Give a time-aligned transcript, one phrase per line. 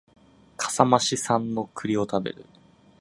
[0.57, 2.43] 笠間市産の栗を食べる